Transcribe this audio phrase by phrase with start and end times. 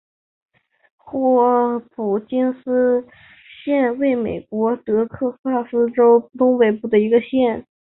[0.97, 3.05] 霍普金斯
[3.63, 7.67] 县位美国德克萨斯州东北部的一个县。